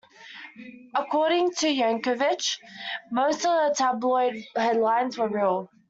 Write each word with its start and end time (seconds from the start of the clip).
According 0.95 1.51
to 1.57 1.67
Yankovic, 1.67 2.57
most 3.11 3.45
of 3.45 3.51
the 3.51 3.75
tabloid 3.77 4.43
headlines 4.55 5.15
were 5.15 5.29
real. 5.29 5.69